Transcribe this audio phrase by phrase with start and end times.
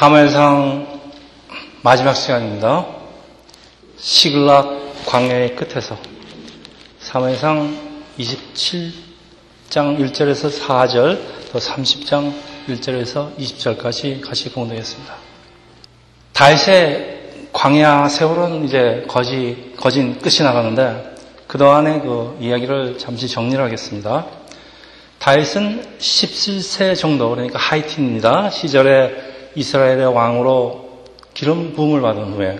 [0.00, 0.86] 사무엘상
[1.82, 2.86] 마지막 시간입니다.
[3.98, 5.94] 시글락 광야의 끝에서
[7.00, 7.76] 사무엘상
[8.18, 11.20] 27장 1절에서 4절
[11.52, 12.32] 또 30장
[12.68, 15.14] 1절에서 20절까지 같이 공동했습니다.
[16.32, 21.14] 다윗의 광야 세월은 이제 거지, 거진 끝이 나가는데
[21.46, 24.24] 그동안의 그 이야기를 잠시 정리를 하겠습니다.
[25.18, 28.48] 다윗은 17세 정도, 그러니까 하이틴입니다.
[28.48, 32.58] 시절에 이스라엘의 왕으로 기름 부음을 받은 후에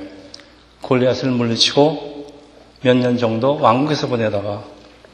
[0.83, 2.11] 골리앗을 물리치고
[2.83, 4.65] 몇 년 정도 왕국에서 보내다가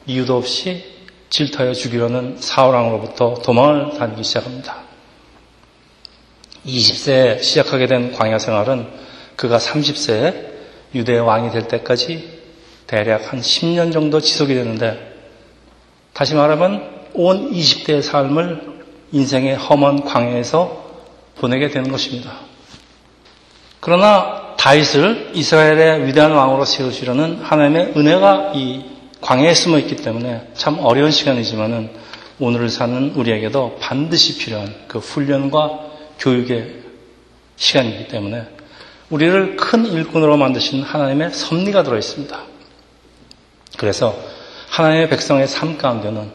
[0.06, 0.84] 이유도 없이
[1.30, 4.76] 질타해 죽이려는 사울왕으로부터 도망을 다니기 시작합니다.
[6.64, 8.86] 20세에 시작하게 된 광야 생활은
[9.34, 10.46] 그가 30세에
[10.94, 12.36] 유대의 왕이 될 때까지
[12.86, 15.14] 대략 한 10년 정도 지속이 되는데
[16.12, 18.76] 다시 말하면 온 20대의 삶을
[19.12, 20.85] 인생의 험한 광야에서
[21.38, 22.40] 보내게 되는 것입니다.
[23.80, 28.84] 그러나 다윗을 이스라엘의 위대한 왕으로 세우시려는 하나님의 은혜가 이
[29.20, 31.90] 광야에 숨어 있기 때문에 참 어려운 시간이지만은
[32.38, 35.80] 오늘을 사는 우리에게도 반드시 필요한 그 훈련과
[36.18, 36.82] 교육의
[37.56, 38.44] 시간이기 때문에
[39.08, 42.38] 우리를 큰 일꾼으로 만드신 하나님의 섭리가 들어 있습니다.
[43.78, 44.16] 그래서
[44.70, 46.30] 하나님의 백성의 삶 가운데는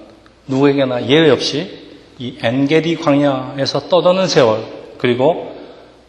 [0.48, 1.82] 누구에게나 예외 없이
[2.18, 5.60] 이 엔게디 광야에서 떠도는 세월 그리고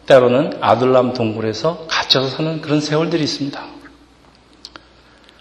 [0.05, 3.65] 때로는 아들람 동굴에서 갇혀서 사는 그런 세월들이 있습니다.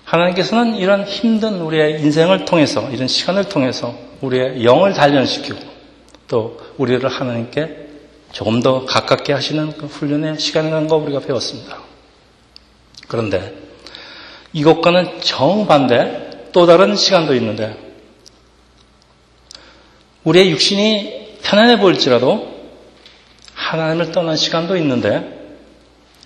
[0.05, 5.59] 하나님께서는 이런 힘든 우리의 인생을 통해서 이런 시간을 통해서 우리의 영을 단련시키고
[6.29, 7.89] 또 우리를 하나님께
[8.33, 11.79] 조금 더 가깝게 하시는 그 훈련의 시간이라는 거 우리가 배웠습니다.
[13.07, 13.55] 그런데
[14.55, 17.77] 이것과는 정반대 또 다른 시간도 있는데
[20.25, 22.52] 우리의 육신이 편안해 보일지라도
[23.73, 25.57] 하나님을 떠난 시간도 있는데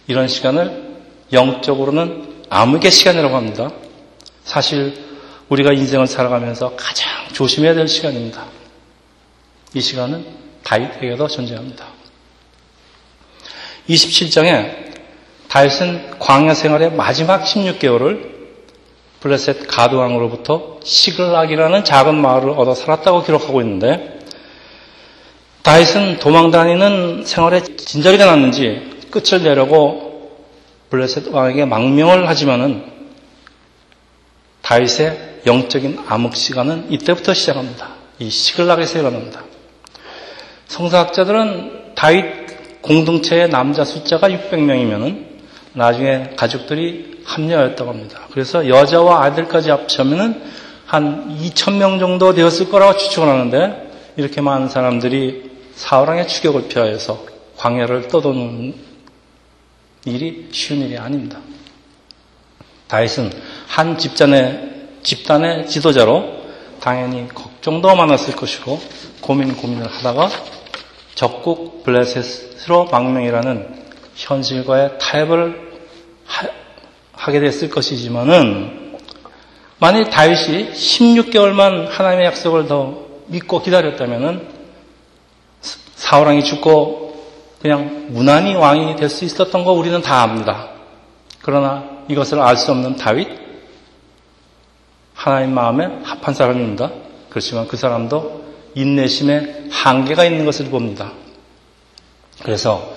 [0.08, 0.96] 이런 시간을
[1.32, 3.70] 영적으로는 암흑의 시간이라고 합니다.
[4.42, 5.04] 사실
[5.48, 8.46] 우리가 인생을 살아가면서 가장 조심해야 될 시간입니다.
[9.74, 10.26] 이 시간은
[10.64, 11.86] 다윗에게도 존재합니다.
[13.88, 14.94] 27장에
[15.48, 18.34] 다윗은 광야 생활의 마지막 16개월을
[19.20, 24.15] 블레셋 가드왕으로부터 시글락이라는 작은 마을을 얻어 살았다고 기록하고 있는데
[25.66, 30.30] 다윗은 도망 다니는 생활에 진저리가 났는지 끝을 내려고
[30.90, 32.84] 블레셋 왕에게 망명을 하지만은
[34.62, 37.88] 다윗의 영적인 암흑 시간은 이때부터 시작합니다.
[38.20, 39.42] 이 시글락에서 일어납니다.
[40.68, 45.24] 성사학자들은 다윗 공동체의 남자 숫자가 600명이면은
[45.72, 48.20] 나중에 가족들이 합류하였다고 합니다.
[48.30, 50.44] 그래서 여자와 아들까지 합치면은
[50.86, 55.45] 한 2,000명 정도 되었을 거라고 추측을 하는데 이렇게 많은 사람들이
[55.76, 57.26] 사울왕의 추격을 피하여서
[57.56, 58.74] 광야를 떠도는
[60.06, 61.38] 일이 쉬운 일이 아닙니다.
[62.88, 63.30] 다윗은
[63.68, 66.36] 한 집단의, 집단의 지도자로
[66.80, 68.80] 당연히 걱정도 많았을 것이고
[69.20, 70.30] 고민 고민을 하다가
[71.14, 73.84] 적국 블레셋으로 망명이라는
[74.14, 75.72] 현실과의 타협을
[76.24, 78.98] 하, 게 됐을 것이지만은
[79.78, 84.55] 만일 다윗이 16개월만 하나님의 약속을 더 믿고 기다렸다면은
[85.96, 87.06] 사울왕이 죽고
[87.60, 90.68] 그냥 무난히 왕이 될 수 있었던 거 우리는 다 압니다.
[91.42, 93.28] 그러나 이것을 알 수 없는 다윗
[95.14, 96.90] 하나님 마음에 합한 사람입니다.
[97.30, 101.12] 그렇지만 그 사람도 인내심에 한계가 있는 것을 봅니다.
[102.42, 102.94] 그래서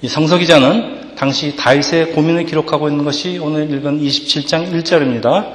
[0.00, 5.52] 이 성서 기자는 당시 다윗의 고민을 기록하고 있는 것이 오늘 읽은 27장 1절입니다.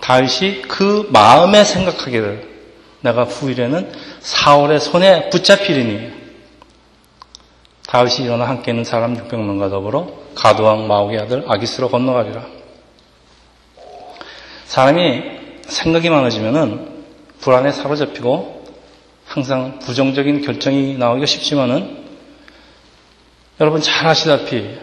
[0.00, 2.54] 다윗이 그 마음에 생각하기를
[3.00, 3.90] 내가 후일에는
[4.20, 6.23] 사울의 손에 붙잡히리니
[7.94, 12.44] 다윗이 일어나 함께 있는 사람 600명과 더불어 가두왕 마옥의 아들 아기스로 건너가리라.
[14.64, 15.22] 사람이
[15.68, 16.88] 생각이 많아지면은
[17.40, 18.64] 불안에 사로잡히고
[19.24, 22.04] 항상 부정적인 결정이 나오기가 쉽지만은
[23.60, 24.76] 여러분 잘 아시다시피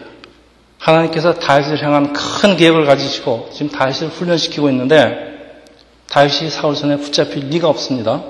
[0.78, 5.60] 하나님께서 다윗을 향한 큰 계획을 가지시고 지금 다윗을 훈련시키고 있는데
[6.08, 8.22] 다윗이 사울 손에 붙잡힐 리가 없습니다.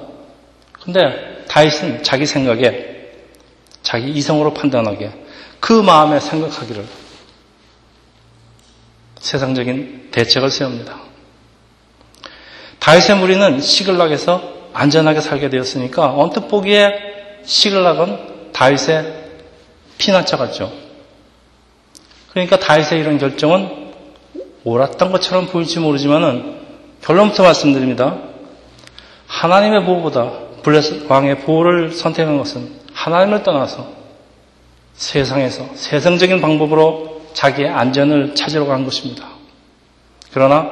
[0.82, 2.91] 근데 다윗은 자기 생각에
[3.92, 5.12] 자기 이성으로 판단하게
[5.60, 6.82] 그 마음에 생각하기를
[9.20, 10.98] 세상적인 대책을 세웁니다.
[12.78, 19.24] 다윗의 무리는 시글락에서 안전하게 살게 되었으니까 언뜻 보기에 시글락은 다윗의
[19.98, 20.72] 피난처 같죠.
[22.30, 23.92] 그러니까 다윗의 이런 결정은
[24.64, 26.62] 옳았던 것처럼 보일지 모르지만은
[27.02, 28.20] 결론부터 말씀드립니다.
[29.26, 33.84] 하나님의 보호보다 블레스 왕의 보호를 선택한 것은 하나님을 떠나서
[34.94, 39.26] 세상에서 세상적인 방법으로 자기의 안전을 찾으러 간 것입니다.
[40.32, 40.70] 그러나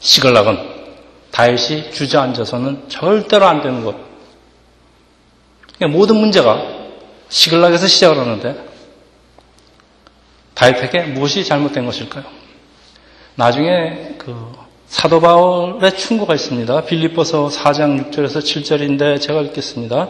[0.00, 0.58] 시글락은
[1.30, 3.94] 다윗이 주저앉아서는 절대로 안 되는 것.
[5.76, 6.66] 그러니까 모든 문제가
[7.28, 8.66] 시글락에서 시작을 하는데
[10.54, 12.24] 다윗에게 무엇이 잘못된 것일까요?
[13.36, 14.52] 나중에 그
[14.88, 16.86] 사도 바울의 충고가 있습니다.
[16.86, 20.08] 빌립보서 4장 6절에서 7절인데 제가 읽겠습니다.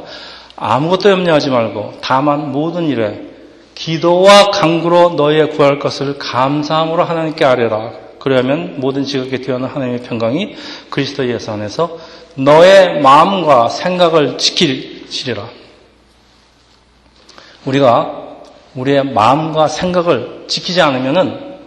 [0.60, 3.28] 아무것도 염려하지 말고 다만 모든 일에
[3.75, 7.93] 기도와 강구로 너희의 구할 것을 감사함으로 하나님께 아뢰라.
[8.19, 10.56] 그러면 모든 지극히 뛰어난 하나님의 평강이
[10.90, 11.99] 그리스도 예수 안에서
[12.34, 15.49] 너의 마음과 생각을 지키시리라.
[17.64, 18.26] 우리가
[18.75, 21.58] 우리의 마음과 생각을 지키지 않으면은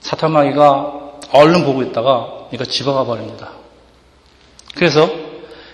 [0.00, 0.92] 사탄마귀가
[1.32, 3.50] 얼른 보고 있다가 이거 집어가 버립니다.
[4.74, 5.08] 그래서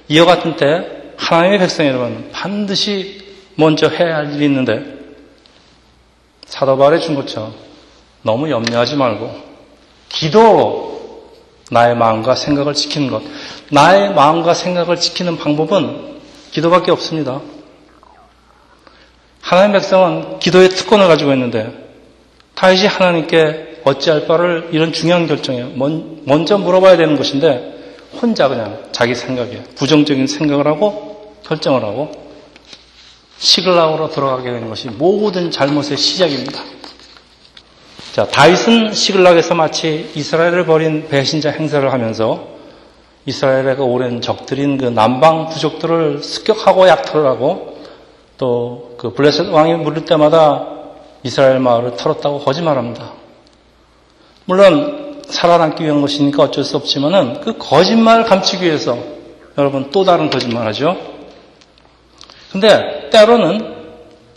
[0.09, 3.25] 이와 같은 때 하나님의 백성 여러분 반드시
[3.57, 4.97] 먼저 해야 할 일이 있는데
[6.47, 7.55] 사도바울의 준 것처럼
[8.23, 9.31] 너무 염려하지 말고
[10.09, 10.97] 기도로
[11.71, 13.23] 나의 마음과 생각을 지키는 것.
[13.71, 16.21] 나의 마음과 생각을 지키는 방법은
[16.53, 17.41] 기도밖에 없습니다.
[19.41, 21.73] 하나님 백성은 기도의 특권을 가지고 있는데
[22.55, 25.65] 다윗이 하나님께 어찌할 바를 이런 중요한 결정에
[26.25, 27.76] 먼저 물어봐야 되는 것인데
[28.21, 32.11] 혼자 그냥 자기 생각에 부정적인 생각을 하고 결정을 하고
[33.39, 36.63] 시글락으로 들어가게 되는 것이 모든 잘못의 시작입니다.
[38.15, 42.49] 자, 다윗은 시글락에서 마치 이스라엘을 버린 배신자 행사를 하면서
[43.27, 47.77] 이스라엘의 그 오랜 적들인 그 남방 부족들을 습격하고 약탈을 하고
[48.39, 50.67] 또 그 블레셋 왕이 물을 때마다
[51.23, 53.13] 이스라엘 마을을 털었다고 거짓말합니다.
[54.47, 58.99] 물론 살아남기 위한 것이니까 어쩔 수 없지만은 그 거짓말을 감추기 위해서
[59.59, 60.97] 여러분 또 다른 거짓말 하죠.
[62.53, 63.75] 근데 때로는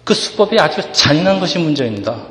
[0.03, 2.23] 그 수법이 아주 잔인한 것이 문제입니다.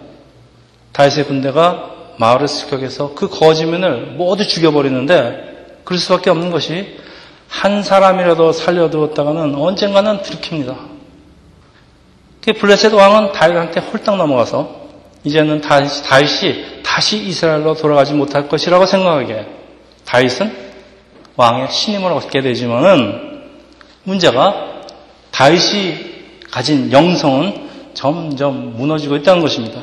[0.93, 6.99] 다윗의 군대가 마을을 습격해서 그 거짓면을 모두 죽여버리는데 그럴 수밖에 없는 것이
[7.49, 10.77] 한 사람이라도 살려두었다가는 언젠가는 들킵니다.
[12.45, 14.89] 그 블레셋 왕은 다윗한테 홀딱 넘어가서
[15.25, 19.47] 이제는 다윗이 다시 이스라엘로 돌아가지 못할 것이라고 생각하게
[20.05, 20.53] 다윗은
[21.37, 23.45] 왕의 신임을 얻게 되지만은
[24.03, 24.83] 문제가
[25.31, 29.81] 다윗이 가진 영성은 점점 무너지고 있다는 것입니다.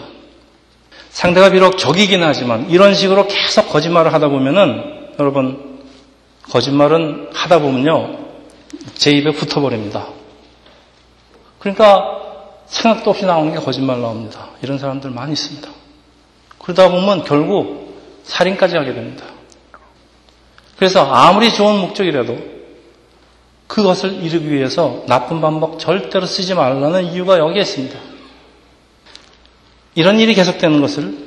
[1.09, 4.83] 상대가 비록 적이긴 하지만 이런 식으로 계속 거짓말을 하다 보면은
[5.17, 5.79] 여러분
[6.51, 8.17] 거짓말은 하다 보면요
[8.95, 10.07] 제 입에 붙어버립니다.
[11.59, 12.19] 그러니까
[12.65, 14.49] 생각도 없이 나오는 게 거짓말 나옵니다.
[14.61, 15.84] 이런 사람들 많이 있습니다.
[16.65, 19.23] 그러다 보면 결국 살인까지 하게 됩니다.
[20.77, 22.37] 그래서 아무리 좋은 목적이라도
[23.67, 27.99] 그것을 이루기 위해서 나쁜 방법 절대로 쓰지 말라는 이유가 여기에 있습니다.
[29.93, 31.17] 이런 일이 계속되는 것을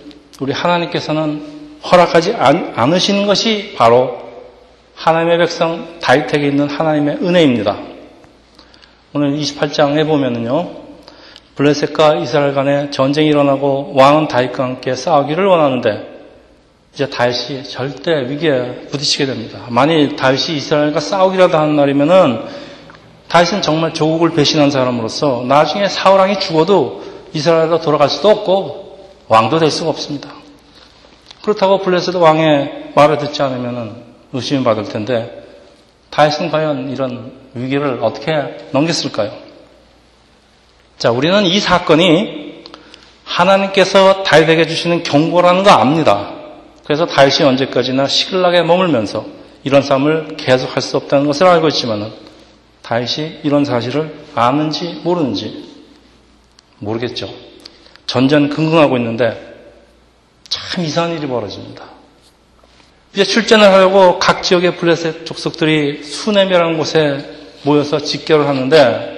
[0.40, 4.20] 우리 하나님께서는 허락하지 않으시는 것이 바로
[4.96, 7.78] 하나님의 백성 다윗에게 있는 하나님의 은혜입니다.
[9.12, 10.87] 오늘 28장에 보면은요,
[11.58, 16.18] 블레셋과 이스라엘 간에 전쟁이 일어나고 왕은 다윗과 함께 싸우기를 원하는데
[16.94, 19.66] 이제 다윗이 절대 위기에 부딪히게 됩니다.
[19.68, 22.44] 만일 다윗이 이스라엘과 싸우기라도 하는 날이면은
[23.26, 27.02] 다윗은 정말 조국을 배신한 사람으로서 나중에 사울왕이 죽어도
[27.32, 30.30] 이스라엘로 돌아갈 수도 없고 왕도 될 수가 없습니다.
[31.42, 35.44] 그렇다고 블레셋 왕의 말을 듣지 않으면 의심을 받을 텐데
[36.10, 38.32] 다윗은 과연 이런 위기를 어떻게
[38.70, 39.47] 넘겼을까요?
[40.98, 42.64] 자, 우리는 이 사건이
[43.22, 46.32] 하나님께서 다윗에게 주시는 경고라는 거 압니다.
[46.84, 49.24] 그래서 다윗이 언제까지나 시글락에 머물면서
[49.62, 52.10] 이런 삶을 계속할 수 없다는 것을 알고 있지만은
[52.82, 55.68] 다윗이 이런 사실을 아는지 모르는지
[56.78, 57.28] 모르겠죠.
[58.06, 59.54] 전전긍긍하고 있는데
[60.48, 61.84] 참 이상한 일이 벌어집니다.
[63.12, 67.24] 이제 출전을 하려고 각 지역의 블레셋 족속들이 수네미라는 곳에
[67.62, 69.17] 모여서 직결을 하는데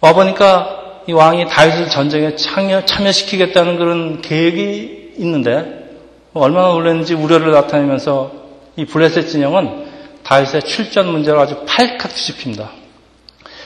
[0.00, 5.84] 와보니까 이 왕이 다윗을 전쟁에 참여, 참여시키겠다는 그런 계획이 있는데
[6.32, 8.32] 얼마나 놀랐는지 우려를 나타내면서
[8.76, 9.84] 이 블레셋 진영은
[10.24, 12.70] 다윗의 출전 문제를 아주 팔칵 뒤집힙니다.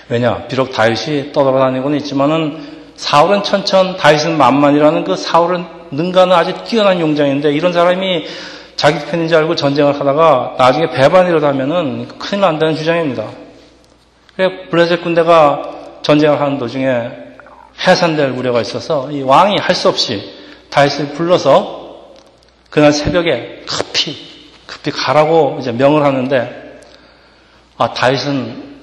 [0.08, 0.46] 왜냐?
[0.48, 7.72] 비록 다윗이 떠돌아다니고는 있지만은 사울은 천천, 다윗은 만만이라는 그 사울은 능가는 아주 뛰어난 용장인데 이런
[7.72, 8.26] 사람이
[8.76, 13.28] 자기 편인 줄 알고 전쟁을 하다가 나중에 배반이라도 하면은 큰일 난다는 주장입니다.
[14.36, 17.10] 그래 블레셋 군대가 전쟁을 하는 도중에
[17.86, 20.34] 해산될 우려가 있어서 이 왕이 할 수 없이
[20.70, 22.14] 다윗을 불러서
[22.70, 24.16] 그날 새벽에 급히
[24.66, 26.80] 급히 가라고 이제 명을 하는데
[27.78, 28.78] 아 다윗은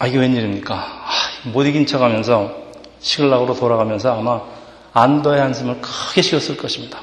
[0.00, 0.74] 아 이게 웬일입니까?
[0.74, 1.10] 아,
[1.44, 2.54] 못 이긴 척하면서
[3.00, 4.40] 시글락으로 돌아가면서 아마
[4.92, 6.98] 안도의 한숨을 크게 쉬었을 것입니다.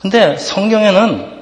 [0.00, 1.38] 근데 성경에는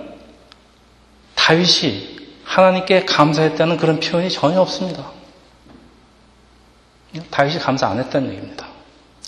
[1.35, 5.16] 다윗이 하나님께 감사했다는 그런 표현이 전혀 없습니다.
[7.31, 8.67] 다윗이 감사 안 했다는 얘기입니다.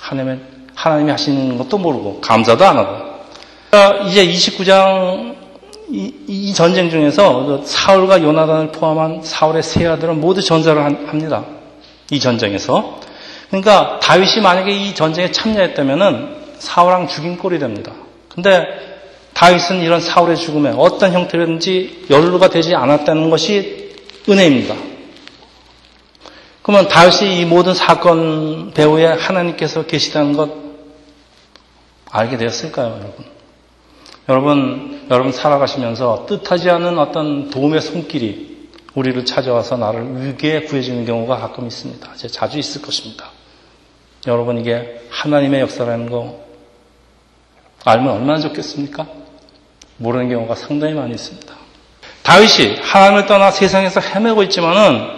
[0.01, 0.41] 하나님의,
[0.75, 3.09] 하나님이 하시는 것도 모르고 감사도 안 하고.
[4.09, 5.37] 이제 29장
[5.91, 11.45] 이, 이 전쟁 중에서 그 사울과 요나단을 포함한 사울의 세 아들은 모두 전사를 합니다.
[12.11, 13.01] 이 전쟁에서.
[13.49, 17.93] 그러니까 다윗이 만약에 이 전쟁에 참여했다면은 사울랑 죽인 꼴이 됩니다.
[18.29, 18.67] 근데
[19.33, 23.95] 다윗은 이런 사울의 죽음에 어떤 형태든지 연루가 되지 않았다는 것이
[24.29, 24.75] 은혜입니다.
[26.69, 30.51] 그러면 다윗이 이 모든 사건 배후에 하나님께서 계시다는 것
[32.11, 33.25] 알게 되었을까요, 여러분?
[34.29, 41.67] 여러분, 여러분 살아가시면서 뜻하지 않은 어떤 도움의 손길이 우리를 찾아와서 나를 위기에 구해주는 경우가 가끔
[41.67, 42.07] 있습니다.
[42.15, 43.31] 이제 자주 있을 것입니다.
[44.27, 46.39] 여러분 이게 하나님의 역사라는 거
[47.87, 49.07] 알면 얼마나 좋겠습니까?
[49.97, 51.51] 모르는 경우가 상당히 많이 있습니다.
[52.25, 55.18] 다윗이 하나님을 떠나 세상에서 헤매고 있지만은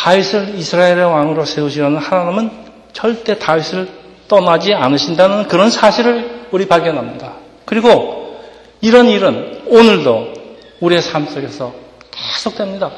[0.00, 2.50] 다윗을 이스라엘의 왕으로 세우시려는 하나님은
[2.94, 3.86] 절대 다윗을
[4.28, 7.34] 떠나지 않으신다는 그런 사실을 우리 발견합니다.
[7.66, 8.40] 그리고
[8.80, 10.32] 이런 일은 오늘도
[10.80, 11.74] 우리의 삶 속에서
[12.10, 12.90] 계속됩니다.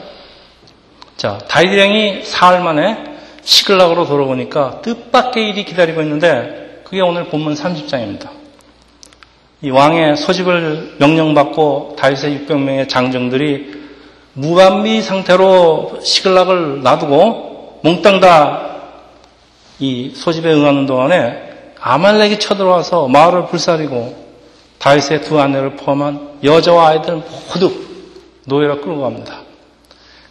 [1.17, 3.05] 자, 다윗 왕이 사흘 만에
[3.43, 8.31] 시글락으로 돌아오니까 뜻밖의 일이 기다리고 있는데 그게 오늘 본문 30장입니다.
[9.61, 13.82] 이 왕의 소집을 명령받고 다윗의 600명의 장정들이
[14.35, 18.73] 무반미 상태로 시글락을 놔두고 몽땅 다
[19.83, 24.17] 이 소집에 응하는 동안에 아말렉이 쳐들어와서 마을을 불사리고
[24.79, 27.85] 다윗의 두 아내를 포함한 여자와 아이들 모두
[28.47, 29.41] 노예로 끌고 갑니다.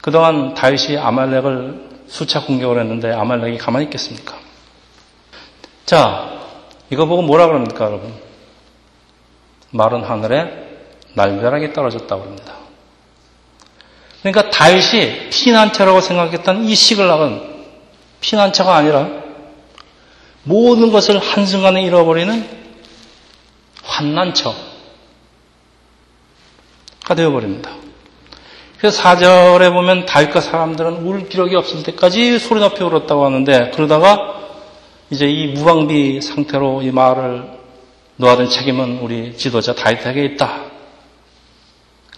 [0.01, 4.37] 그동안 다윗이 아말렉을 수차 공격을 했는데 아말렉이 가만히 있겠습니까?
[5.85, 6.39] 자,
[6.89, 8.13] 이거 보고 뭐라 그럽니까, 여러분?
[9.71, 10.79] 마른 하늘에
[11.13, 12.53] 날벼락이 떨어졌다고 합니다.
[14.21, 17.51] 그러니까 다윗이 피난처라고 생각했던 이 시글락은
[18.21, 19.09] 피난처가 아니라
[20.43, 22.47] 모든 것을 한순간에 잃어버리는
[23.83, 24.55] 환난처가
[27.15, 27.71] 되어버립니다.
[28.77, 34.39] 그래서 4절에 보면 다윗과 사람들은 울 기력이 없을 때까지 소리 높이 울었다고 하는데 그러다가
[35.11, 37.43] 이제 이 무방비 상태로 이 마을을
[38.15, 40.63] 놓아둔 책임은 우리 지도자 다윗에게 있다.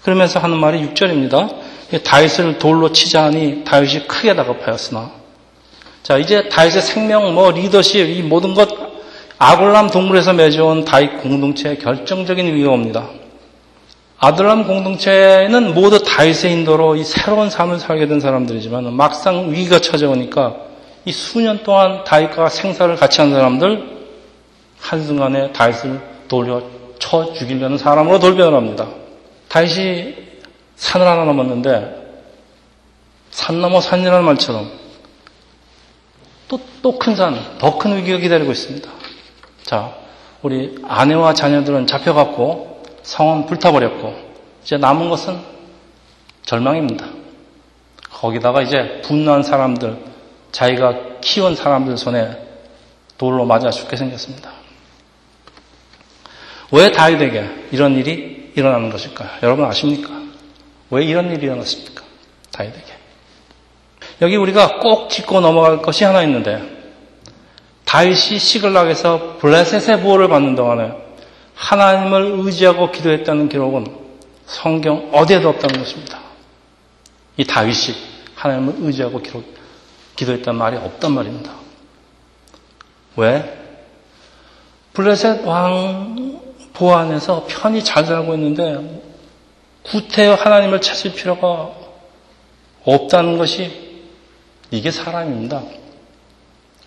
[0.04, 1.63] 그러면서 하는 말이 6절입니다.
[2.02, 5.12] 다윗을 돌로 치자 하니 다윗이 크게 다급하였으나
[6.02, 8.70] 자 이제 다윗의 생명 뭐 리더십 이 모든 것
[9.38, 13.10] 아굴람 동굴에서 맺어온 다윗 공동체의 결정적인 위기가 옵니다.
[14.18, 20.56] 아들람 공동체는 모두 다윗의 인도로 이 새로운 삶을 살게 된 사람들이지만 막상 위기가 찾아오니까
[21.04, 23.84] 이 수년 동안 다윗과 생사를 같이 한 사람들
[24.80, 26.62] 한순간에 다윗을 돌려
[27.00, 28.88] 쳐 죽이려는 사람으로 돌변을 합니다.
[29.50, 30.23] 다윗이
[30.84, 32.02] 산을 하나 넘었는데
[33.32, 34.70] 산 넘어 산이라는 말처럼
[36.50, 38.90] 또 또 큰 산, 더 큰 위기가 기다리고 있습니다.
[39.64, 39.96] 자,
[40.42, 44.14] 우리 아내와 자녀들은 잡혀갔고 성은 불타버렸고
[44.64, 45.40] 이제 남은 것은
[46.46, 47.06] 절망입니다.
[48.12, 49.98] 거기다가 이제 분노한 사람들,
[50.52, 52.38] 자기가 키운 사람들 손에
[53.18, 54.52] 돌로 맞아 죽게 생겼습니다.
[56.72, 59.30] 왜 다윗에게 이런 일이 일어나는 것일까요?
[59.44, 60.23] 여러분 아십니까?
[60.94, 62.04] 왜 이런 일이 일어났습니까?
[62.52, 62.94] 다윗에게.
[64.22, 66.62] 여기 우리가 꼭 짚고 넘어갈 것이 하나 있는데
[67.86, 70.94] 다윗이 시글락에서 블레셋의 보호를 받는 동안에
[71.56, 73.88] 하나님을 의지하고 기도했다는 기록은
[74.46, 76.20] 성경 어디에도 없다는 것입니다.
[77.38, 77.96] 이 다윗이
[78.36, 79.44] 하나님을 의지하고 기록,
[80.16, 81.52] 기도했다는 말이 없단 말입니다.
[83.16, 83.60] 왜?
[84.94, 86.42] 블레셋 왕
[86.74, 89.13] 보호 안에서 편히 잘 살고 있는데
[89.84, 91.72] 구태여 하나님을 찾을 필요가
[92.86, 93.72] 없다는 것이
[94.72, 95.62] 이게 사람입니다.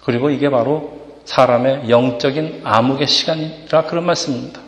[0.05, 4.61] 그리고 이게 바로 사람의 영적인 암흑의 시간이라 그런 말씀입니다.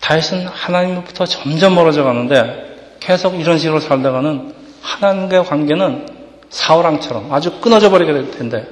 [0.00, 6.06] 다윗은 하나님부터 점점 멀어져 가는데 계속 이런 식으로 살다가는 하나님과의 관계는
[6.50, 8.66] 사울왕처럼 아주 끊어져 버리게 될 텐데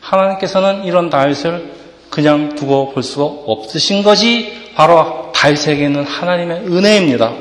[0.00, 1.72] 하나님께서는 이런 다윗을
[2.10, 7.32] 그냥 두고 볼 수가 없으신 것이 바로 다윗에게는 하나님의 은혜입니다.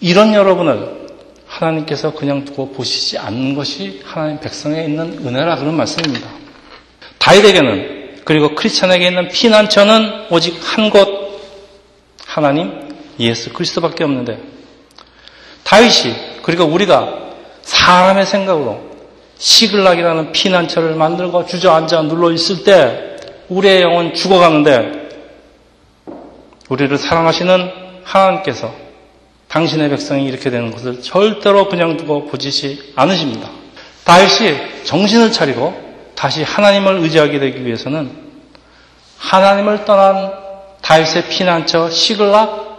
[0.00, 1.08] 이런 여러분을
[1.46, 6.28] 하나님께서 그냥 두고 보시지 않는 것이 하나님 백성에 있는 은혜라 그런 말씀입니다.
[7.18, 11.08] 다윗에게는 그리고 크리스천에게 있는 피난처는 오직 한 곳
[12.24, 14.38] 하나님 예수 그리스도밖에 없는데
[15.64, 17.32] 다윗이 그리고 우리가
[17.62, 18.80] 사람의 생각으로
[19.38, 23.16] 시글락이라는 피난처를 만들고 주저앉아 눌러 있을 때
[23.48, 24.99] 우리의 영은 죽어가는데
[26.70, 27.72] 우리를 사랑하시는
[28.04, 28.72] 하나님께서
[29.48, 33.50] 당신의 백성이 이렇게 되는 것을 절대로 그냥 두고 보지시 않으십니다.
[34.04, 35.74] 다윗이 정신을 차리고
[36.14, 38.16] 다시 하나님을 의지하게 되기 위해서는
[39.18, 40.32] 하나님을 떠난
[40.80, 42.70] 다윗의 피난처 시글락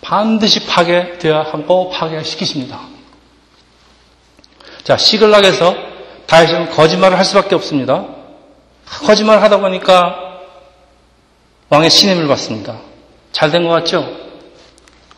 [0.00, 2.80] 반드시 파괴되어야 하고 파괴시키십니다.
[4.82, 5.76] 자, 시글락에서
[6.26, 8.06] 다윗은 거짓말을 할 수밖에 없습니다.
[9.04, 10.40] 거짓말을 하다 보니까
[11.68, 12.85] 왕의 신임을 받습니다.
[13.36, 14.08] 잘 된 것 같죠?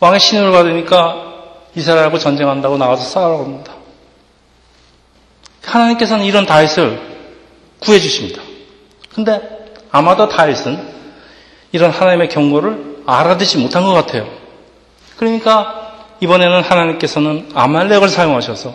[0.01, 1.15] 왕의 신임을 받으니까
[1.77, 3.75] 이스라엘하고 전쟁한다고 나와서 싸우라고 합니다.
[5.65, 7.01] 하나님께서는 이런 다윗을
[7.79, 8.43] 구해 주십니다.
[9.15, 9.41] 근데
[9.93, 10.99] 아마도 다윗은
[11.71, 14.27] 이런 하나님의 경고를 알아듣지 못한 것 같아요.
[15.17, 18.75] 그러니까 이번에는 하나님께서는 아말렉을 사용하셔서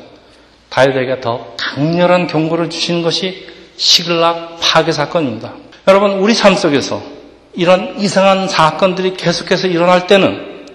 [0.70, 3.46] 다윗에게 더 강렬한 경고를 주시는 것이
[3.76, 5.52] 시글락 파괴 사건입니다.
[5.90, 7.13] 여러분 우리 삶 속에서
[7.56, 10.66] 이런 이상한 사건들이 계속해서 일어날 때는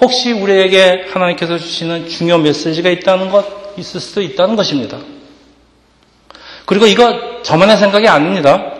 [0.00, 4.98] 혹시 우리에게 하나님께서 주시는 중요 메시지가 있다는 것 있을 수도 있다는 것입니다.
[6.66, 8.72] 그리고 이거 저만의 생각이 아닙니다.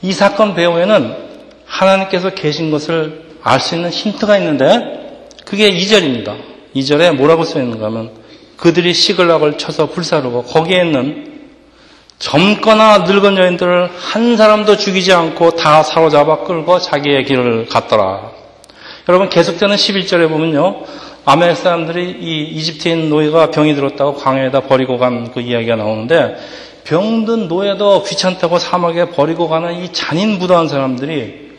[0.00, 1.16] 이 사건 배후에는
[1.64, 6.36] 하나님께서 계신 것을 알 수 있는 힌트가 있는데 그게 2절입니다.
[6.74, 8.10] 2절에 뭐라고 써 있는가 하면
[8.56, 11.31] 그들이 시글락을 쳐서 불사르고 거기에 있는
[12.22, 18.30] 젊거나 늙은 여인들을 한 사람도 죽이지 않고 다 사로잡아 끌고 자기의 길을 갔더라.
[19.08, 20.84] 여러분 계속되는 11절에 보면요.
[21.24, 26.36] 아멜 사람들이 이 이집트인 노예가 병이 들었다고 광야에다 버리고 간 그 이야기가 나오는데
[26.84, 31.58] 병든 노예도 귀찮다고 사막에 버리고 가는 이 잔인 부도한 사람들이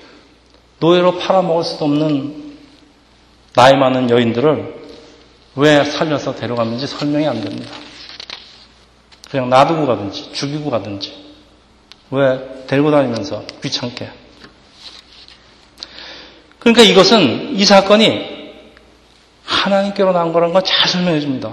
[0.80, 2.54] 노예로 팔아먹을 수도 없는
[3.54, 4.76] 나이 많은 여인들을
[5.58, 7.70] 왜 살려서 데려갔는지 설명이 안 됩니다.
[9.34, 11.12] 그냥 놔두고 가든지 죽이고 가든지
[12.12, 14.08] 왜 데리고 다니면서 귀찮게
[16.60, 18.54] 그러니까 이것은 이 사건이
[19.44, 21.52] 하나님께로 나온 거라는 걸 잘 설명해 줍니다.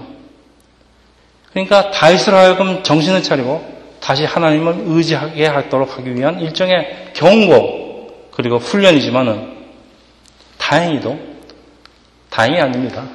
[1.49, 3.65] 그러니까 다윗을 하여금 정신을 차리고
[3.99, 9.57] 다시 하나님을 의지하게 하도록 하기 위한 일종의 경고 그리고 훈련이지만은
[10.59, 11.19] 다행히도
[12.29, 13.07] 다행이 아닙니다.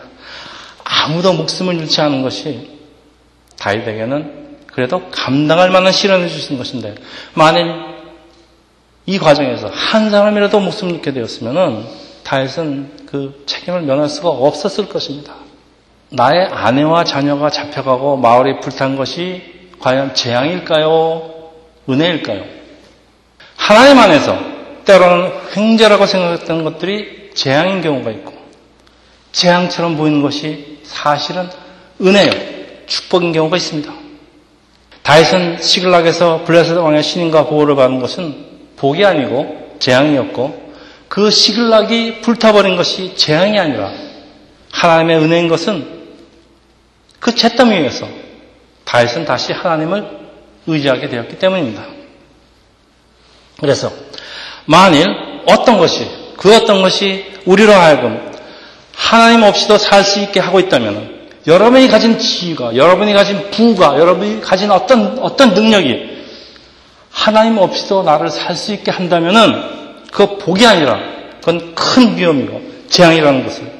[0.82, 2.80] 아무도 목숨을 잃지 않은 것이
[3.58, 4.45] 다윗에게는
[4.76, 6.96] 그래도 감당할 만한 시련을 주신 것인데
[7.32, 7.72] 만일
[9.06, 11.86] 이 과정에서 한 사람이라도 목숨을 잃게 되었으면은
[12.24, 15.32] 다윗은 그 책임을 면할 수가 없었을 것입니다.
[16.10, 21.52] 나의 아내와 자녀가 잡혀가고 마을이 불탄 것이 과연 재앙일까요?
[21.88, 22.44] 은혜일까요?
[23.56, 24.38] 하나님 안에서
[24.84, 28.34] 때로는 횡재라고 생각했던 것들이 재앙인 경우가 있고
[29.32, 31.48] 재앙처럼 보이는 것이 사실은
[31.98, 32.30] 은혜요,
[32.86, 34.05] 축복인 경우가 있습니다.
[35.06, 38.44] 다윗은 시글락에서 블레셋 왕의 신임과 보호를 받은 것은
[38.76, 40.72] 복이 아니고 재앙이었고
[41.06, 43.92] 그 시글락이 불타버린 것이 재앙이 아니라
[44.72, 45.86] 하나님의 은혜인 것은
[47.20, 48.08] 그 채땀 위에서
[48.84, 50.10] 다윗은 다시 하나님을
[50.66, 51.86] 의지하게 되었기 때문입니다.
[53.60, 53.92] 그래서
[54.64, 55.06] 만일
[55.46, 56.04] 어떤 것이
[56.36, 58.32] 그 어떤 것이 우리로 하여금
[58.92, 61.15] 하나님 없이도 살 수 있게 하고 있다면
[61.46, 66.16] 여러분이 가진 지위가 여러분이 가진 부가 여러분이 가진 어떤 어떤 능력이
[67.10, 70.98] 하나님 없이도 나를 살 수 있게 한다면은 그 복이 아니라
[71.40, 73.72] 그건 큰 위험이고 재앙이라는 것을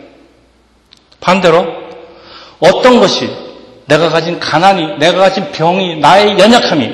[1.20, 1.66] 반대로
[2.60, 3.28] 어떤 것이
[3.86, 6.90] 내가 가진 가난이, 내가 가진 병이, 나의 연약함이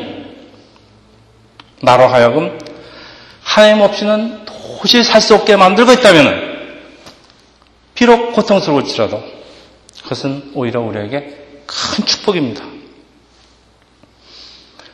[1.82, 2.58] 나로 하여금
[3.42, 6.52] 하나님 없이는 도저히 살 수 없게 만들고 있다면
[7.94, 9.22] 비록 고통스러울지라도
[10.12, 11.20] 그것은 오히려 우리에게
[11.66, 12.62] 큰 축복입니다.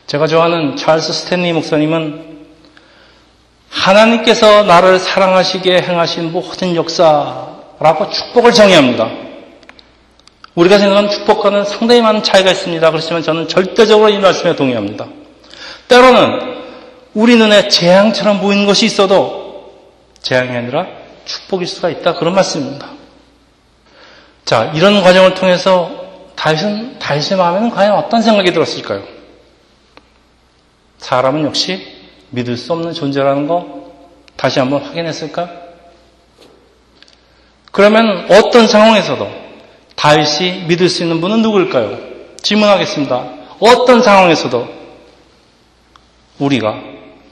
[0.07, 2.47] 제가 좋아하는 찰스 스탠리 목사님은
[3.69, 9.09] 하나님께서 나를 사랑하시게 행하신 모든 역사라고 축복을 정의합니다.
[10.55, 12.89] 우리가 생각하는 축복과는 상당히 많은 차이가 있습니다.
[12.89, 15.07] 그렇지만 저는 절대적으로 이 말씀에 동의합니다.
[15.87, 16.59] 때로는
[17.13, 19.73] 우리 눈에 재앙처럼 보이는 것이 있어도
[20.21, 20.87] 재앙이 아니라
[21.25, 22.13] 축복일 수가 있다.
[22.15, 22.98] 그런 말씀입니다.
[24.49, 25.91] 자, 이런 과정을 통해서
[26.35, 29.03] 다윗은, 다윗의 마음에는 과연 어떤 생각이 들었을까요?
[30.97, 31.85] 사람은 역시
[32.31, 33.91] 믿을 수 없는 존재라는 거
[34.35, 35.51] 다시 한번 확인했을까?
[37.71, 39.29] 그러면 어떤 상황에서도
[39.95, 41.99] 다윗이 믿을 수 있는 분은 누구일까요?
[42.41, 43.31] 질문하겠습니다.
[43.59, 44.67] 어떤 상황에서도
[46.39, 46.75] 우리가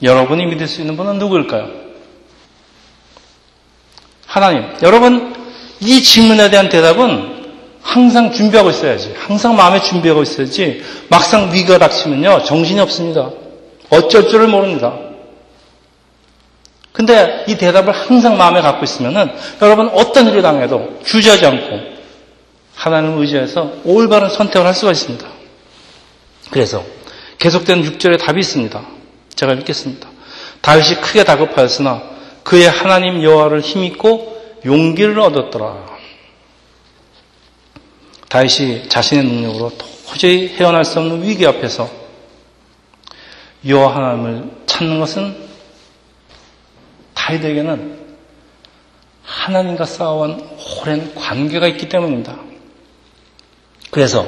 [0.04, 1.68] 여러분이 믿을 수 있는 분은 누구일까요?
[4.28, 4.72] 하나님.
[4.84, 5.37] 여러분
[5.80, 7.38] 이 질문에 대한 대답은
[7.82, 9.14] 항상 준비하고 있어야지.
[9.18, 10.84] 항상 마음에 준비하고 있어야지.
[11.10, 12.44] 막상 위기가 닥치면요.
[12.44, 13.30] 정신이 없습니다.
[13.90, 14.94] 어쩔 줄을 모릅니다.
[16.92, 21.80] 근데 이 대답을 항상 마음에 갖고 있으면은 여러분 어떤 일을 당해도 주저하지 않고
[22.76, 25.26] 하나님을 의지해서 올바른 선택을 할 수가 있습니다.
[26.50, 26.84] 그래서
[27.38, 28.82] 계속된 6절에 답이 있습니다.
[29.36, 30.10] 제가 읽겠습니다.
[30.62, 32.02] 다윗이 크게 다급하였으나
[32.44, 35.98] 그의 하나님 여호와를 힘입고 용기를 얻었더라.
[38.30, 39.72] 다윗이 자신의 능력으로
[40.08, 41.90] 도저히 헤어날 수 없는 위기 앞에서
[43.66, 45.48] 여호와 하나님을 찾는 것은
[47.14, 47.98] 다윗에게는
[49.24, 50.50] 하나님과 쌓아온
[50.82, 52.38] 오랜 관계가 있기 때문입니다.
[53.92, 54.28] 그래서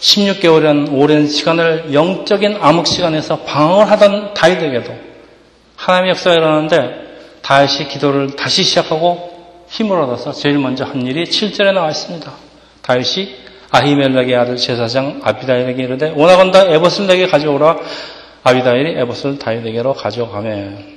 [0.00, 4.94] 16개월이라는 오랜 시간을 영적인 암흑 시간에서 방황을 하던 다윗에게도
[5.76, 9.33] 하나님의 역사가 일어나는데 다윗이 기도를 다시 시작하고
[9.74, 12.32] 힘을 얻어서 제일 먼저 한 일이 7절에 나와 있습니다.
[12.82, 13.34] 다윗이
[13.70, 17.78] 아히멜렉의 아들 제사장 아비다일에게 이르되 원하건다 에봇을 내게 가져오라
[18.44, 20.94] 아비다일이 에봇을 다윗에게로 가져가매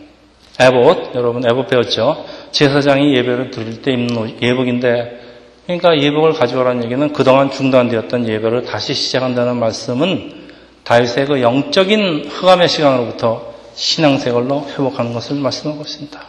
[0.59, 2.23] 에봇, 여러분 에봇 배웠죠?
[2.51, 5.21] 제사장이 예배를 드릴 때 입는 예복인데,
[5.65, 10.47] 그러니까 예복을 가져오라는 얘기는 그동안 중단되었던 예배를 다시 시작한다는 말씀은
[10.83, 16.19] 다윗의 그 영적인 흑암의 시간으로부터 신앙생활로 회복하는 것을 말씀하고 있습니다.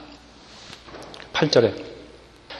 [1.32, 1.87] 8절에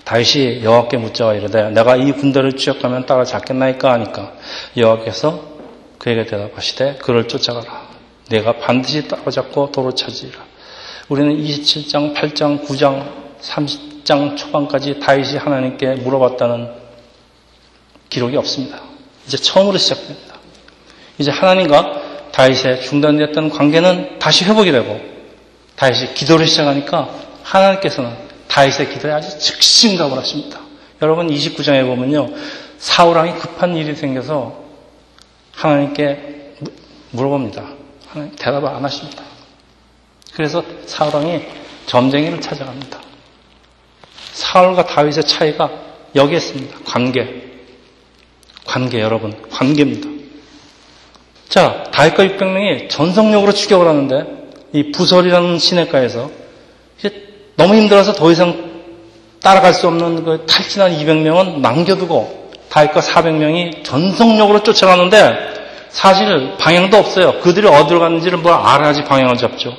[0.09, 4.33] 다윗이 여호와께 묻자와 이르되 내가 이 군대를 추격하면 따라잡겠나이까 하니까
[4.75, 5.45] 여호와께서
[5.99, 7.89] 그에게 대답하시되 그를 쫓아가라.
[8.31, 10.47] 내가 반드시 따라잡고 도로 차지라.
[11.11, 13.07] 우리는 27장, 8장, 9장,
[13.43, 16.71] 30장 초반까지 다윗이 하나님께 물어봤다는
[18.09, 18.81] 기록이 없습니다.
[19.27, 20.37] 이제 처음으로 시작됩니다.
[21.19, 24.99] 이제 하나님과 다윗의 중단되었던 관계는 다시 회복이 되고
[25.77, 27.11] 다윗이 기도를 시작하니까
[27.43, 30.61] 하나님께서는 다윗의 기도에 아주 즉심갑을 하십니다.
[31.03, 32.31] 여러분 29장에 보면요.
[32.79, 34.65] 사우랑이 급한 일이 생겨서
[35.53, 36.55] 하나님께
[37.11, 37.65] 물어봅니다.
[38.09, 39.23] 하나님 대답을 안 하십니다.
[40.35, 41.43] 그래서 사울왕이
[41.87, 43.01] 점쟁이를 찾아갑니다.
[44.33, 45.71] 사울과 다윗의 차이가
[46.15, 46.79] 여기에 있습니다.
[46.85, 47.49] 관계.
[48.65, 49.35] 관계 여러분.
[49.51, 50.09] 관계입니다.
[51.49, 56.31] 자, 다윗과 600명이 전성력으로 추격을 하는데 이 부설이라는 시내가에서
[57.59, 58.71] 너무 힘들어서 더 이상
[59.43, 67.41] 따라갈 수 없는 그 탈진한 200명은 남겨두고 다윗과 400명이 전성력으로 쫓아가는데 사실 방향도 없어요.
[67.41, 69.77] 그들이 어디로 갔는지를 뭘 알아야지 방향을 잡죠.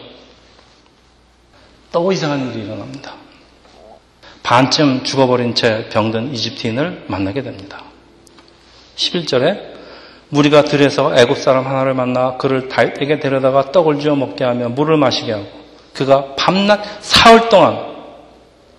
[1.93, 3.13] 또 이상한 일이 일어납니다.
[4.43, 7.83] 반쯤 죽어버린 채 병든 이집트인을 만나게 됩니다.
[8.97, 9.57] 11절에
[10.27, 15.31] 무리가 들에서 애굽 사람 하나를 만나 그를 다윗에게 데려다가 떡을 주어 먹게 하며 물을 마시게
[15.31, 15.58] 하고
[15.99, 17.77] 그가 밤낮 사흘 동안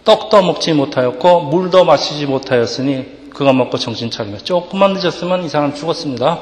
[0.04, 6.40] 떡도 먹지 못하였고 물도 마시지 못하였으니 그가 먹고 정신 차리며 조금만 늦었으면 이 사람 죽었습니다.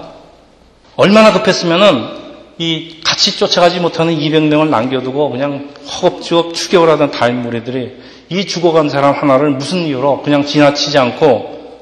[0.95, 7.97] 얼마나 급했으면은 이 같이 쫓아가지 못하는 200명을 남겨두고 그냥 허겁지겁 추격을 하던 다윗 무리들이
[8.29, 11.81] 이 죽어간 사람 하나를 무슨 이유로 그냥 지나치지 않고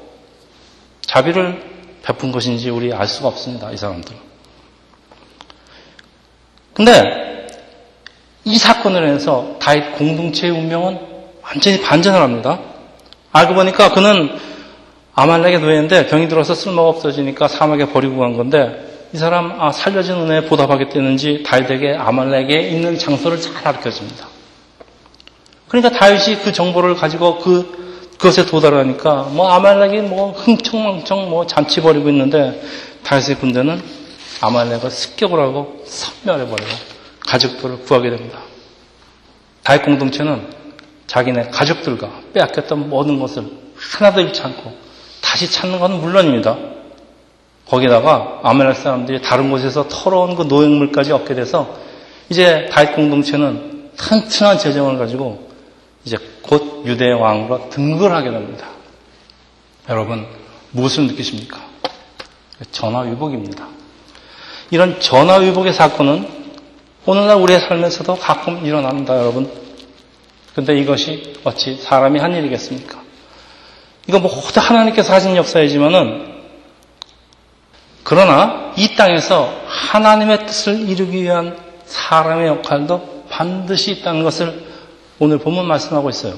[1.01, 1.61] 자비를
[2.01, 3.69] 베푼 것인지 우리 알 수가 없습니다.
[3.71, 4.15] 이 사람들.
[6.73, 7.26] 근데
[8.47, 10.97] 이 사건을 해서 다윗 공동체의 운명은
[11.43, 12.57] 완전히 반전을 합니다.
[13.33, 14.29] 알고 보니까 그는
[15.15, 20.45] 아말렉의 노예인데 병이 들어서 쓸모가 없어지니까 사막에 버리고 간 건데 이 사람 아, 살려진 은혜에
[20.45, 24.27] 보답하겠다는지 다윗에게 아말렉에 있는 장소를 잘 가르쳐줍니다.
[25.67, 32.07] 그러니까 다윗이 그 정보를 가지고 그 그것에 도달하니까 뭐 아말렉이 뭐 흥청망청 뭐 잔치 벌이고
[32.09, 32.61] 있는데
[33.03, 33.81] 다윗의 군대는
[34.39, 36.96] 아말렉을 습격을 하고 섬멸해버리고
[37.27, 38.39] 가족들을 구하게 됩니다.
[39.63, 40.49] 다윗 공동체는
[41.05, 44.73] 자기네 가족들과 빼앗겼던 모든 것을 하나도 잃지 않고
[45.21, 46.57] 다시 찾는 것은 물론입니다.
[47.67, 51.77] 거기다가 아멜렉 사람들이 다른 곳에서 털어온 그 노획물까지 얻게 돼서
[52.29, 55.49] 이제 다윗 공동체는 튼튼한 재정을 가지고
[56.05, 58.67] 이제 곧 유대 왕으로 등극을 하게 됩니다.
[59.89, 60.25] 여러분
[60.71, 61.59] 무엇을 느끼십니까?
[62.71, 63.67] 전화위복입니다.
[64.71, 66.36] 이런 전화위복의 사건은
[67.07, 69.49] 오늘날 우리의 삶에서도 가끔 일어납니다, 여러분.
[70.53, 73.01] 근데 이것이 어찌 사람이 한 일이겠습니까?
[74.07, 76.35] 이거 모두 뭐 하나님께서 하신 역사이지만은
[78.03, 84.65] 그러나 이 땅에서 하나님의 뜻을 이루기 위한 사람의 역할도 반드시 있다는 것을
[85.19, 86.33] 오늘 본문 말씀하고 있어요.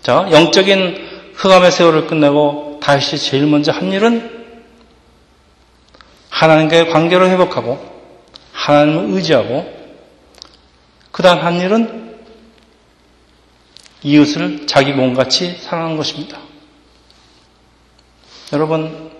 [0.00, 4.46] 자, 영적인 흑암의 세월을 끝내고 다시 제일 먼저 한 일은
[6.30, 7.95] 하나님과의 관계를 회복하고
[8.66, 9.64] 하나님을 의지하고
[11.12, 12.16] 그 다음 한 일은
[14.02, 16.38] 이웃을 자기 몸같이 사랑하는 것입니다.
[18.52, 19.10] 여러분,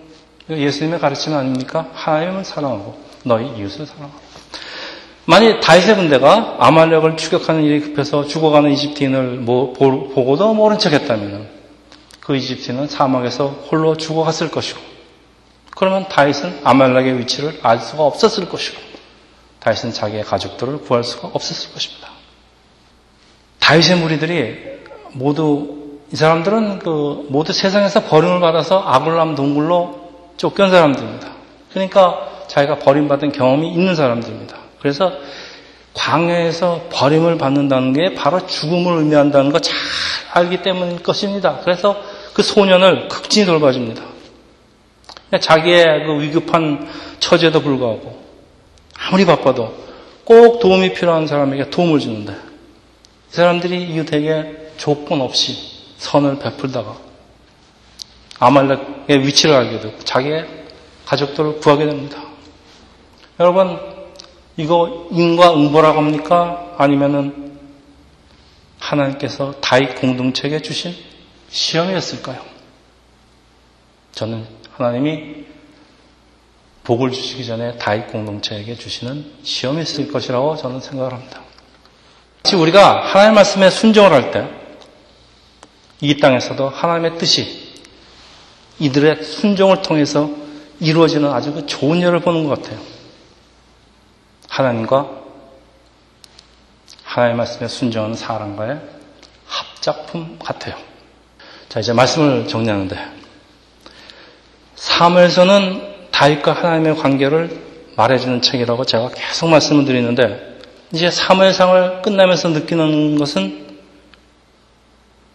[0.49, 1.89] 예수님의 가르침 아닙니까?
[1.93, 4.19] 하나님을 사랑하고 너희 이웃을 사랑하고.
[5.25, 11.49] 만약 다윗의 군대가 아말렉을 추격하는 일이 급해서 죽어가는 이집트인을 뭐 보고도 모른 척했다면
[12.19, 14.79] 그 이집트인은 사막에서 홀로 죽어갔을 것이고
[15.71, 18.86] 그러면 다윗은 아말렉의 위치를 알 수가 없었을 것이고
[19.67, 22.07] 다윗은 자기의 가족들을 구할 수가 없었을 것입니다.
[23.59, 24.55] 다윗의 무리들이
[25.11, 31.33] 모두 이 사람들은 그 모두 세상에서 버림을 받아서 아굴람 동굴로 쫓겨온 사람들입니다.
[31.71, 34.55] 그러니까 자기가 버림받은 경험이 있는 사람들입니다.
[34.79, 35.11] 그래서
[35.93, 39.75] 광야에서 버림을 받는다는 게 바로 죽음을 의미한다는 거 잘
[40.31, 41.59] 알기 때문일 것입니다.
[41.63, 42.01] 그래서
[42.33, 44.01] 그 소년을 극진히 돌봐줍니다.
[45.41, 46.87] 자기의 그 위급한
[47.19, 48.26] 처제도 불구하고
[49.07, 49.73] 아무리 바빠도
[50.25, 55.57] 꼭 도움이 필요한 사람에게 도움을 주는데 이 사람들이 이웃에게 조건 없이
[55.97, 56.97] 선을 베풀다가
[58.39, 60.45] 아말렉의 위치를 알게 되고 자기의
[61.05, 62.21] 가족들을 구하게 됩니다.
[63.39, 63.79] 여러분
[64.57, 66.75] 이거 인과응보라고 합니까?
[66.77, 67.57] 아니면은
[68.79, 70.93] 하나님께서 다윗 공동체에게 주신
[71.49, 72.41] 시험이었을까요?
[74.11, 75.45] 저는 하나님이
[76.87, 81.41] 복을 주시기 전에 다윗 공동체에게 주시는 시험이었을 것이라고 저는 생각을 합니다.
[82.55, 84.67] 우리가 하나님 말씀에 순종을 할 때
[85.99, 87.73] 이 땅에서도 하나님의 뜻이
[88.79, 90.29] 이들의 순종을 통해서
[90.79, 92.79] 이루어지는 아주 그 좋은 일을 보는 것 같아요.
[94.47, 95.09] 하나님과
[97.03, 98.79] 하나님 말씀에 순종하는 사람과의
[99.47, 100.75] 합작품 같아요.
[101.67, 102.95] 자, 이제 말씀을 정리하는데
[104.75, 105.86] 사무에서는
[106.17, 107.61] 다윗과 하나님의 관계를
[107.95, 110.57] 말해주는 책이라고 제가 계속 말씀을 드리는데
[110.91, 113.67] 이제 사무엘상을 끝나면서 느끼는 것은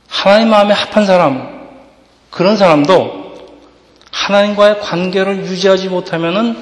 [0.08, 1.68] 하나님 마음에 합한 사람
[2.30, 3.22] 그런 사람도
[4.10, 6.56] 하나님과의 관계를 유지하지 못하면은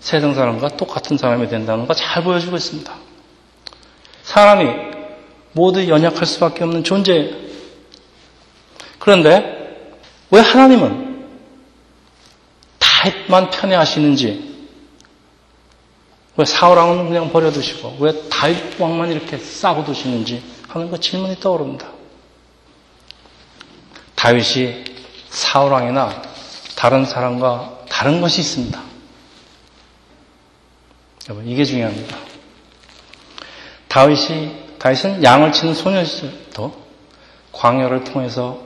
[0.00, 2.90] 세상 사람과 똑같은 사람이 된다는 거 잘 보여주고 있습니다.
[4.22, 4.70] 사람이
[5.52, 7.36] 모두 연약할 수밖에 없는 존재예요.
[8.98, 9.76] 그런데
[10.30, 11.09] 왜 하나님은
[13.00, 14.50] 다윗만 편애 하시는지
[16.36, 21.88] 왜 사울왕은 그냥 버려두시고 왜 다윗 왕만 이렇게 싸고 두시는지 하는 그 질문이 떠오릅니다.
[24.16, 24.84] 다윗이
[25.30, 26.22] 사울왕이나
[26.76, 28.80] 다른 사람과 다른 것이 있습니다.
[31.28, 32.16] 여러분 이게 중요합니다.
[33.88, 36.74] 다윗이 다윗은 양을 치는 소년 시절도
[37.52, 38.60] 광야를 통해서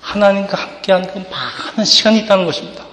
[0.00, 2.89] 하나님과 함께한 그 많은 시간이 있다는 것입니다.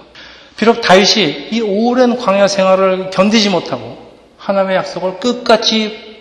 [0.58, 3.96] 비록 다윗이 이 오랜 광야 생활을 견디지 못하고
[4.38, 6.18] 하나님의 약속을 끝까지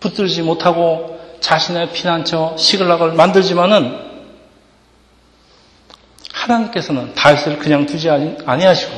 [0.00, 3.98] 붙들지 못하고 자신의 피난처 시글락을 만들지만은
[6.32, 8.92] 하나님께서는 다윗을 그냥 두지 아니하시고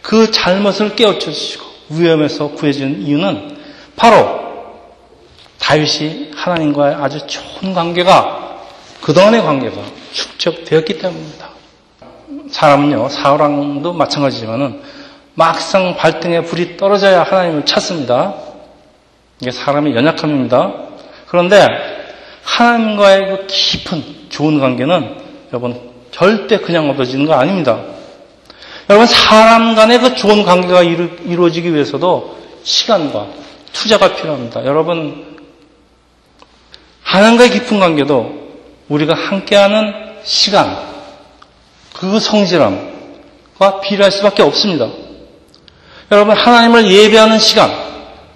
[0.00, 3.58] 그 잘못을 깨우쳐 주시고 위험에서 구해준 이유는
[3.96, 4.44] 바로
[5.58, 8.62] 다윗이 하나님과의 아주 좋은 관계가
[9.02, 9.76] 그동안의 관계가
[10.12, 11.53] 축적되었기 때문입니다.
[12.54, 14.80] 사람은요 사울왕도 마찬가지지만은
[15.34, 18.34] 막상 발등에 불이 떨어져야 하나님을 찾습니다.
[19.40, 20.72] 이게 사람의 연약함입니다.
[21.26, 21.66] 그런데
[22.44, 25.16] 하나님과의 그 깊은 좋은 관계는
[25.48, 25.80] 여러분
[26.12, 27.80] 절대 그냥 얻어지는 거 아닙니다.
[28.88, 33.26] 여러분 사람 간의 그 좋은 관계가 이루, 어지기 위해서도 시간과
[33.72, 34.64] 투자가 필요합니다.
[34.64, 35.38] 여러분
[37.02, 38.44] 하나님과의 깊은 관계도
[38.88, 40.93] 우리가 함께하는 시간,
[41.94, 44.88] 그 성질함과 비례할 수밖에 없습니다.
[46.12, 47.70] 여러분 하나님을 예배하는 시간,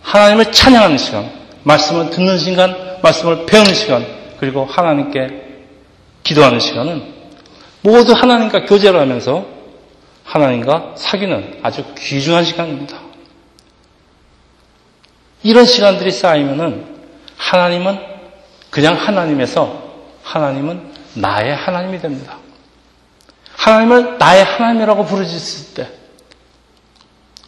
[0.00, 1.30] 하나님을 찬양하는 시간,
[1.64, 4.06] 말씀을 듣는 시간, 말씀을 배우는 시간,
[4.40, 5.48] 그리고 하나님께
[6.22, 7.12] 기도하는 시간은
[7.82, 9.46] 모두 하나님과 교제를 하면서
[10.24, 13.00] 하나님과 사귀는 아주 귀중한 시간입니다.
[15.42, 16.86] 이런 시간들이 쌓이면은
[17.36, 17.98] 하나님은
[18.70, 19.82] 그냥 하나님에서
[20.22, 22.37] 하나님은 나의 하나님이 됩니다.
[23.58, 25.90] 하나님을 나의 하나님이라고 부르짖을 때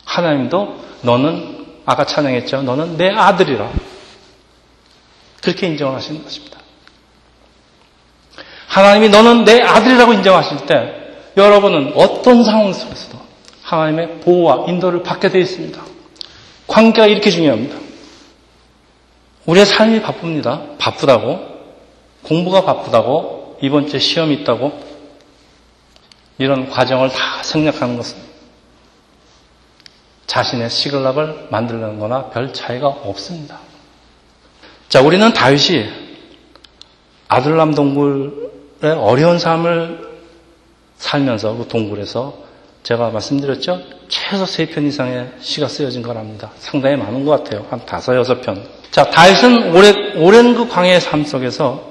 [0.05, 2.62] 하나님도 너는 아까 찬양했죠.
[2.62, 3.70] 너는 내 아들이라.
[5.40, 6.59] 그렇게 인정을 하시는 것입니다.
[8.66, 10.94] 하나님이 너는 내 아들이라고 인정하실 때
[11.37, 13.18] 여러분은 어떤 상황 속에서도
[13.62, 15.81] 하나님의 보호와 인도를 받게 되어 있습니다.
[16.66, 17.77] 관계가 이렇게 중요합니다.
[19.46, 20.62] 우리의 삶이 바쁩니다.
[20.79, 21.38] 바쁘다고.
[22.23, 23.59] 공부가 바쁘다고.
[23.62, 24.89] 이번 주에 시험이 있다고.
[26.40, 28.16] 이런 과정을 다 생략하는 것은
[30.26, 33.59] 자신의 시글락을 만들는 거나 별 차이가 없습니다.
[34.88, 35.87] 자, 우리는 다윗이
[37.29, 40.18] 아들람 동굴의 어려운 삶을
[40.96, 42.38] 살면서 그 동굴에서
[42.85, 43.83] 제가 말씀드렸죠?
[44.09, 46.53] 최소 세편 이상의 시가 쓰여진 거랍니다.
[46.57, 47.66] 상당히 많은 것 같아요.
[47.68, 48.66] 한 다섯, 여섯 편.
[48.90, 51.90] 자, 다윗은 오래, 오랜 그 광야의 삶 속에서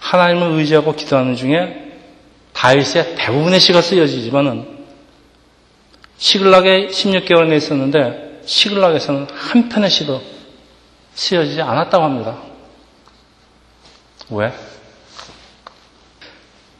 [0.00, 1.81] 하나님을 의지하고 기도하는 중에
[2.62, 4.84] 다윗의 대부분의 시가 쓰여지지만은
[6.16, 10.22] 시글락에 16개월 내 있었는데 시글락에서는 한 편의 시도
[11.14, 12.38] 쓰여지지 않았다고 합니다.
[14.30, 14.52] 왜?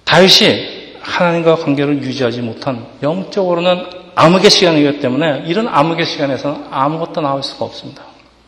[0.04, 7.64] 다윗이 하나님과 관계를 유지하지 못한 영적으로는 암흑의 시간이기 때문에 이런 암흑의 시간에서는 아무것도 나올 수가
[7.64, 8.04] 없습니다.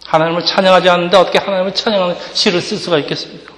[0.07, 3.53] 하나님을 찬양하지 않는데 어떻게 하나님을 찬양하는 시를 쓸 수가 있겠습니까?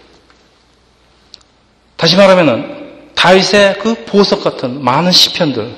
[1.99, 2.86] 다시 말하면은
[3.27, 5.75] 다윗의 그 보석 같은 많은 시편들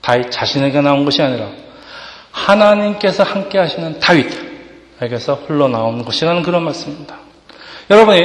[0.00, 1.50] 다윗 자신에게 나온 것이 아니라
[2.30, 7.18] 하나님께서 함께 하시는 다윗에게서 흘러나온 것이라는 그런 말씀입니다.
[7.90, 8.20] 여러분이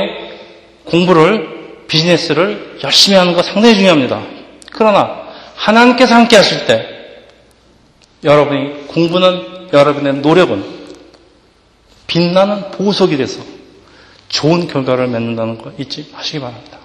[0.86, 4.22] 공부를 비즈니스를 열심히 하는 거 상당히 중요합니다.
[4.72, 5.24] 그러나
[5.56, 6.88] 하나님께서 함께 하실 때
[8.24, 10.64] 여러분이 공부는 여러분의 노력은
[12.06, 13.42] 빛나는 보석이 돼서
[14.30, 16.83] 좋은 결과를 맺는다는 거 잊지 마시기 바랍니다.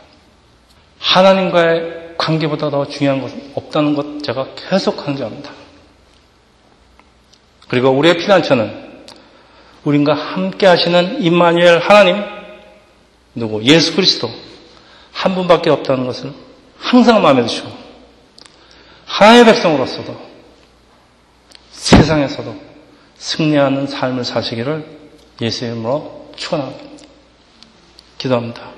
[0.98, 5.50] 하나님과의 관계보다 더 중요한 것은 없다는 것 제가 계속 강조합니다.
[7.68, 8.88] 그리고 우리의 피난처는
[9.84, 12.22] 우리과 함께 하시는 임마누엘 하나님
[13.34, 14.30] 누구 예수 그리스도
[15.12, 16.32] 한 분밖에 없다는 것을
[16.78, 17.70] 항상 마음에 두시고
[19.06, 20.28] 하나님의 백성으로서도
[21.70, 22.56] 세상에서도
[23.16, 24.98] 승리하는 삶을 사시기를
[25.40, 26.84] 예수의 이름으로 축원합니다.
[28.18, 28.77] 기도합니다.